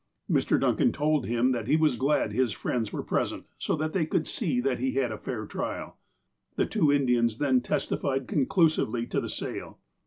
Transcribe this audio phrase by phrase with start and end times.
[0.27, 0.59] Mr.
[0.59, 4.25] Duncan told him that he was glad his friends were present, so that they could
[4.27, 5.99] see that he had a fair trial.
[6.55, 9.77] The two Indians then testified conclusively to the sale.